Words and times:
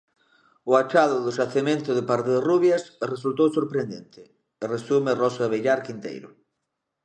O 0.69 0.71
achado 0.83 1.15
do 1.25 1.31
xacemento 1.39 1.89
de 1.93 2.03
Parderrubias 2.11 2.83
"resultou 3.11 3.47
sorprendente", 3.57 4.21
resume 4.73 5.11
Rosa 5.21 5.45
Villar 5.53 5.79
Quinteiro. 5.85 6.29